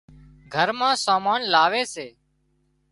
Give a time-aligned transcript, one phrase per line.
[0.53, 2.07] گھر مان سامان لاوي سي